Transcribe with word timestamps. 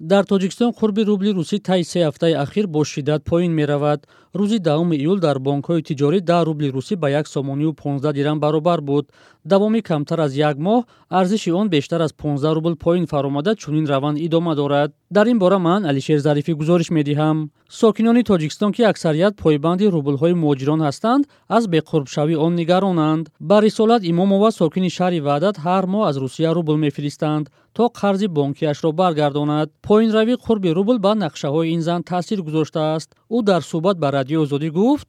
дар 0.00 0.24
тоҷикистон 0.24 0.72
қурби 0.72 1.02
рубли 1.04 1.30
русӣ 1.38 1.58
таи 1.68 1.84
се 1.84 2.00
ҳафтаи 2.08 2.34
ахир 2.44 2.66
бо 2.66 2.84
шиддат 2.84 3.22
поин 3.24 3.52
меравад. 3.52 4.00
Рӯзи 4.38 4.58
даҳуми 4.68 4.96
июл 4.96 5.18
дар 5.26 5.36
бонкҳои 5.46 5.82
тиҷорӣ 5.88 6.20
даҳ 6.30 6.42
рубли 6.48 6.68
русӣ 6.76 6.94
ба 7.02 7.08
як 7.10 7.26
сомонию 7.28 7.72
15 7.74 8.12
дирам 8.12 8.40
баробар 8.40 8.80
буд 8.80 9.04
давоми 9.44 9.82
камтар 9.82 10.18
аз 10.20 10.32
як 10.34 10.56
моҳ 10.58 10.84
арзиши 11.10 11.50
он 11.52 11.68
бештар 11.68 12.00
аз 12.00 12.12
15 12.12 12.54
рубл 12.54 12.74
поин 12.76 13.06
фаромада 13.06 13.56
чунин 13.56 13.86
раванд 13.86 14.18
идома 14.18 14.54
дорад 14.54 14.92
дар 15.10 15.26
ин 15.26 15.38
бора 15.38 15.58
ман 15.58 15.84
алишер 15.84 16.18
зарифӣ 16.18 16.52
гузориш 16.52 16.90
медиҳам 16.90 17.50
сокинони 17.68 18.22
тоҷикистон 18.22 18.72
ки 18.72 18.82
аксарият 18.82 19.36
пойбанди 19.36 19.86
рублҳои 19.96 20.34
муҳоҷирон 20.42 20.80
ҳастанд 20.86 21.24
аз 21.48 21.64
беқурбшавӣ 21.74 22.34
он 22.36 22.52
нигаронанд 22.60 23.24
ба 23.40 23.56
рисолат 23.62 24.02
имомова 24.04 24.50
сокини 24.60 24.90
шаҳри 24.96 25.20
ваҳдат 25.28 25.56
ҳар 25.64 25.84
моҳ 25.92 26.02
аз 26.10 26.16
русия 26.24 26.50
рубл 26.54 26.76
мефиристанд 26.84 27.44
то 27.76 27.84
қарзи 28.00 28.26
бонкиашро 28.36 28.90
баргардонад 29.00 29.68
поинравӣ 29.86 30.34
қурби 30.44 30.70
рубл 30.78 30.96
ба 31.06 31.12
нақшаҳои 31.24 31.70
ин 31.74 31.80
зан 31.88 32.00
таъсир 32.10 32.38
гузоштааст 32.46 33.08
ӯ 33.36 33.38
дар 33.48 33.62
суҳбат 33.70 33.96
ба 34.02 34.08
радиои 34.16 34.42
озодӣ 34.44 34.68
гуфт 34.78 35.08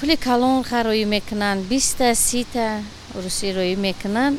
пули 0.00 0.16
калон 0.26 0.58
харӯӣ 0.70 1.04
мекунанд 1.14 1.60
биста 1.70 2.08
сита 2.26 2.68
русӣ 3.22 3.48
рӯӣ 3.56 3.76
мекунанд 3.76 4.36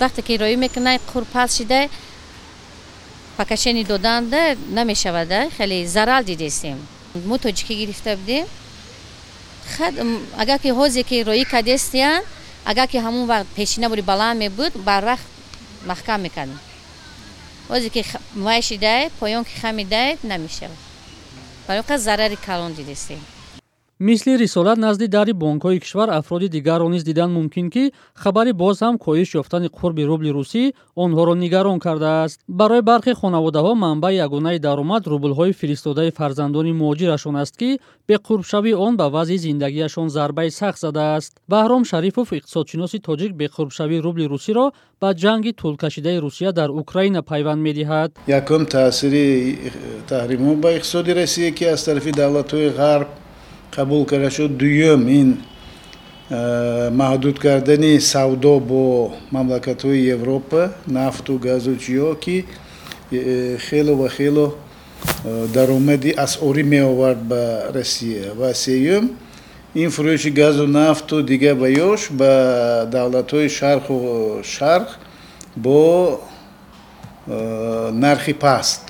вақте 0.00 0.20
ки 0.26 0.34
рӯӣ 0.42 0.56
мекунанд 0.64 1.00
қурпас 1.12 1.48
шида 1.56 1.88
пакашени 3.36 3.84
доданда 3.84 4.56
намешавада 4.78 5.40
хеле 5.56 5.86
зарал 5.86 6.22
дидестем 6.24 6.78
мо 7.14 7.36
тоҷикӣ 7.38 7.74
гирифта 7.80 8.16
будем. 8.16 8.46
Агар 10.42 10.58
ки 10.58 10.70
ҳозе 10.78 11.02
ки 11.02 11.16
рӯӣ 11.28 11.44
кардестиян 11.52 12.22
агар 12.64 12.86
ки 12.92 12.98
ҳамун 12.98 13.26
вақт 13.32 13.46
пешина 13.56 13.88
буди 13.88 14.02
баланд 14.02 14.38
мебуд 14.40 14.72
барвақт 14.88 15.26
маҳкам 15.90 16.20
мекардем. 16.26 16.60
Ҳозе 17.68 17.88
ки 17.94 18.04
вай 18.46 18.60
шидае 18.62 19.10
поён 19.20 19.44
ки 19.44 19.54
хамидае 19.60 20.18
намешавад. 20.22 20.78
Барои 21.66 21.84
қад 21.90 21.98
зарари 21.98 22.36
калон 22.36 22.72
дидестем 22.74 23.20
мисли 24.00 24.38
рисолат 24.38 24.78
назди 24.78 25.08
дари 25.08 25.32
бонкҳои 25.32 25.80
кишвар 25.80 26.08
афроди 26.10 26.48
дигарро 26.48 26.88
низ 26.88 27.02
дидан 27.04 27.32
мумкин 27.32 27.68
ки 27.70 27.92
хабари 28.14 28.52
боз 28.52 28.78
ҳам 28.80 28.96
коҳиш 29.04 29.34
ёфтани 29.34 29.68
қурби 29.78 30.04
рубли 30.10 30.30
русӣ 30.30 30.72
онҳоро 30.96 31.34
нигарон 31.34 31.78
кардааст. 31.80 32.40
Барои 32.48 32.82
бархе 32.90 33.12
хонаводаҳо 33.14 33.74
манбаи 33.74 34.16
ягонаи 34.26 34.58
даромад 34.58 35.02
рублҳои 35.12 35.52
фиристодаи 35.52 36.10
фарзандони 36.18 36.72
муҳоҷирашон 36.80 37.36
аст 37.42 37.54
ки 37.60 37.70
беқурбшавии 38.08 38.78
он 38.86 38.96
ба 38.96 39.06
вазъи 39.10 39.38
зиндагиашон 39.46 40.08
зарбаи 40.16 40.50
сахт 40.50 40.78
задааст. 40.84 41.32
Баҳром 41.52 41.82
шарифов 41.90 42.28
иқтисодшиноси 42.38 42.98
тоҷик 43.08 43.32
беқурбшавии 43.42 44.04
рубли 44.06 44.24
русиро 44.32 44.66
ба 45.00 45.08
ҷанги 45.22 45.52
тӯлкашидаи 45.60 46.18
русия 46.24 46.52
дар 46.52 46.70
украина 46.82 47.20
пайванд 47.30 47.60
медиҳад. 47.68 48.10
Якум 48.40 48.62
таъсири 48.66 49.26
таҳримҳо 50.10 50.54
ба 50.62 50.70
иқтисоди 50.78 51.12
россия 51.22 51.50
ки 51.56 51.64
аз 51.64 51.84
тарафи 51.84 52.12
давлатҳои 52.12 52.70
ғарб 52.80 53.08
қабул 53.70 54.06
карда 54.06 54.30
шуд. 54.30 54.56
Дуюм 54.56 55.08
ин 55.08 55.40
э, 56.30 56.90
маҳдуд 56.90 57.38
кардани 57.38 58.00
савдо 58.00 58.60
бо 58.60 59.12
мамлакатҳои 59.30 60.08
европа 60.10 60.72
нафту 60.86 61.38
газу 61.38 61.76
чиё 61.76 62.14
ки 62.14 62.46
э, 63.10 63.58
хело 63.58 63.94
ва 63.94 64.08
хело 64.08 64.54
э, 65.24 65.46
даромади 65.52 66.10
асъорӣ 66.10 66.62
меовард 66.62 67.22
ба 67.22 67.70
россия 67.72 68.34
ва 68.34 68.54
сеюм. 68.54 69.10
Ин 69.74 69.90
фурӯши 69.90 70.30
газу 70.30 70.66
нафту 70.66 71.22
дигар 71.22 71.54
ба 71.54 71.68
ёш 71.68 72.10
ба 72.10 72.88
давлатҳои 72.90 73.48
шарқу 73.48 74.42
шарқ 74.44 74.88
бо 75.56 76.20
нархи 77.26 78.32
паст 78.32 78.87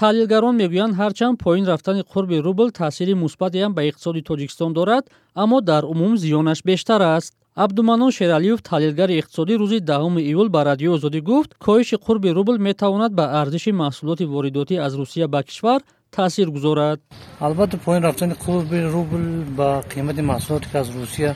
таҳлилгарон 0.00 0.54
мегӯянд 0.62 0.94
ҳарчанд 1.00 1.36
поин 1.44 1.64
рафтани 1.70 2.02
қурби 2.12 2.36
рубл 2.46 2.68
таъсири 2.80 3.14
мусбатеам 3.24 3.72
ба 3.76 3.82
иқтисоди 3.90 4.22
тоҷикистон 4.28 4.70
дорад 4.78 5.04
аммо 5.42 5.58
дар 5.70 5.82
умум 5.92 6.12
зиёнаш 6.22 6.58
бештар 6.70 7.00
аст. 7.16 7.32
Абдуманон 7.64 8.10
шералиев 8.18 8.58
таҳлилгари 8.68 9.18
иқтисодӣ 9.20 9.54
рӯзи 9.62 9.78
даҳуми 9.90 10.22
июл 10.30 10.48
ба 10.54 10.60
радиои 10.70 10.94
озодӣ 10.96 11.20
гуфт 11.30 11.50
коҳиши 11.66 11.96
қурби 12.06 12.28
рубл 12.38 12.56
метавонад 12.68 13.12
ба 13.18 13.24
арзиши 13.40 13.70
маҳсулоти 13.82 14.24
воридотӣ 14.34 14.74
аз 14.86 14.92
русия 15.00 15.26
ба 15.34 15.40
кишвар 15.48 15.80
таъсир 16.16 16.48
гузорад 16.56 16.98
албатта 17.46 17.76
поин 17.86 18.00
рафтани 18.08 18.34
қурби 18.44 18.78
рубл 18.94 19.22
ба 19.58 19.68
қимати 19.92 20.22
маҳсулоте 20.32 20.66
ки 20.70 20.76
аз 20.82 20.88
русия 20.98 21.30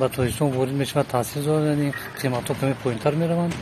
ба 0.00 0.06
тоҷикистон 0.14 0.48
ворид 0.56 0.74
мешавад 0.82 1.06
таъсир 1.14 1.42
дорад 1.42 1.94
қиматҳо 2.20 2.52
каме 2.60 2.74
поинтар 2.82 3.14
мераванд 3.22 3.54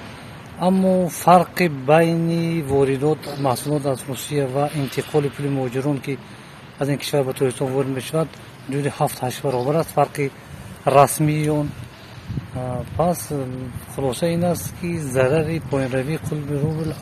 аммо 0.59 1.09
фарқи 1.09 1.69
байни 1.69 2.63
воридот 2.63 3.19
маҳсулот 3.41 3.87
аз 3.87 4.01
русия 4.09 4.47
ва 4.47 4.71
интиқоли 4.75 5.29
пули 5.31 5.49
муҳоҷирон 5.49 5.99
ки 6.01 6.19
аз 6.81 6.89
ин 6.89 6.99
кишвар 6.99 7.25
ба 7.25 7.33
тоҷикистон 7.33 7.73
ворид 7.73 7.95
мешавад 7.99 8.29
ҳудуди 8.67 8.91
ҳафт 8.99 9.19
ҳашт 9.25 9.43
баробар 9.43 9.75
аст. 9.77 9.91
Фарқи 9.99 10.31
расмии 10.87 11.49
он 11.49 11.71
пас 12.97 13.19
хулоса 13.95 14.27
ин 14.27 14.45
аст 14.45 14.75
ки 14.81 14.99
зарари 14.99 15.61
поинравии 15.71 16.19
қурби 16.29 16.55
рубл 16.65 16.93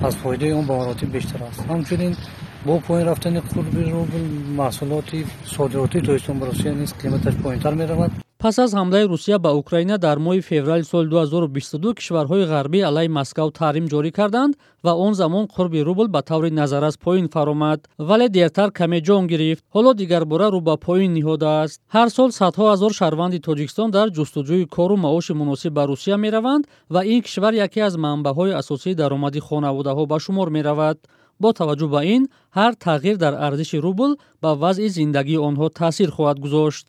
аз 0.00 0.14
фоидаи 0.14 0.52
он 0.52 0.66
ба 0.66 0.76
маротиб 0.76 1.10
бештар 1.10 1.40
аст. 1.42 1.60
Ҳамчунин 1.68 2.16
бо 2.64 2.80
поин 2.80 3.06
рафтани 3.08 3.40
қурби 3.52 3.82
рубл 3.90 4.22
маҳсулоти 4.62 5.26
содиротии 5.56 6.02
тоҷикистон 6.02 6.38
ба 6.38 6.46
русия 6.46 6.72
низ 6.74 6.94
қиматаш 7.02 7.34
поинтар 7.42 7.74
меравад 7.74 8.12
пас 8.42 8.58
аз 8.58 8.72
ҳамлаи 8.74 9.04
русия 9.12 9.38
ба 9.38 9.50
украина 9.62 9.96
дар 9.98 10.18
моҳи 10.26 10.40
феврали 10.50 10.84
соли 10.92 11.08
2022 11.08 11.94
кишварҳои 11.98 12.48
ғарбӣ 12.52 12.80
алайҳи 12.90 13.14
москав 13.18 13.48
таҳрим 13.58 13.86
ҷорӣ 13.92 14.10
карданд 14.18 14.54
ва 14.84 14.92
он 15.06 15.12
замон 15.14 15.44
қурби 15.54 15.80
рубл 15.88 16.06
ба 16.14 16.20
таври 16.22 16.50
назаррас 16.50 16.96
поин 17.04 17.26
фаромад. 17.34 17.80
Вале 18.08 18.28
дертар 18.28 18.68
каме 18.78 18.98
ҷон 19.08 19.26
гирифт 19.32 19.62
ҳоло 19.74 19.90
дигарбора 20.00 20.48
рӯ 20.54 20.60
ба 20.68 20.74
поин 20.86 21.10
ниҳодааст 21.18 21.78
ҳар 21.94 22.08
сол 22.16 22.30
садҳо 22.40 22.64
ҳазор 22.72 22.92
шаҳрванди 23.00 23.44
тоҷикистон 23.46 23.88
дар 23.96 24.08
ҷустуҷӯи 24.16 24.64
кору 24.76 24.96
маоши 25.06 25.32
муносиб 25.40 25.72
ба 25.78 25.82
русия 25.90 26.16
мераванд 26.24 26.64
ва 26.94 27.00
ин 27.14 27.20
кишвар 27.26 27.52
яке 27.66 27.80
аз 27.88 27.94
манбаъҳои 28.04 28.56
асосии 28.60 28.98
даромади 29.02 29.40
хонаводаҳо 29.46 30.04
ба 30.12 30.16
шумор 30.24 30.48
меравад. 30.56 30.98
Бо 31.42 31.48
таваҷҷӯҳ 31.60 31.90
ба 31.94 32.00
ин 32.14 32.22
ҳар 32.58 32.72
тағйир 32.86 33.16
дар 33.24 33.34
арзиши 33.46 33.78
рубл 33.86 34.10
ба 34.42 34.50
вазъи 34.62 34.88
зиндагии 34.98 35.42
онҳо 35.48 35.66
таъсир 35.80 36.08
хоҳад 36.16 36.38
гузошт 36.44 36.86